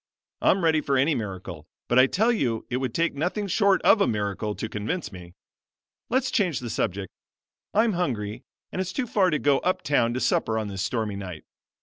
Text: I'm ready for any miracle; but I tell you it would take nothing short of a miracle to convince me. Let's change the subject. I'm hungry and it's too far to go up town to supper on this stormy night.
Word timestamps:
I'm 0.41 0.63
ready 0.63 0.81
for 0.81 0.97
any 0.97 1.13
miracle; 1.13 1.67
but 1.87 1.99
I 1.99 2.07
tell 2.07 2.31
you 2.31 2.65
it 2.71 2.77
would 2.77 2.91
take 2.95 3.13
nothing 3.13 3.45
short 3.45 3.83
of 3.83 4.01
a 4.01 4.07
miracle 4.07 4.55
to 4.55 4.67
convince 4.67 5.11
me. 5.11 5.35
Let's 6.09 6.31
change 6.31 6.59
the 6.59 6.71
subject. 6.71 7.13
I'm 7.75 7.93
hungry 7.93 8.43
and 8.71 8.81
it's 8.81 8.93
too 8.93 9.05
far 9.05 9.29
to 9.29 9.37
go 9.37 9.59
up 9.59 9.83
town 9.83 10.15
to 10.15 10.19
supper 10.19 10.57
on 10.57 10.69
this 10.69 10.81
stormy 10.81 11.17
night. 11.17 11.43